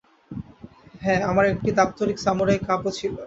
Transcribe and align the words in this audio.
হ্যাঁ, 1.01 1.21
আমার 1.29 1.45
একটা 1.47 1.71
দাপ্তরিক 1.79 2.17
সামুরাই 2.19 2.59
কাপ 2.67 2.81
ও 2.85 2.97
ছিল। 2.97 3.11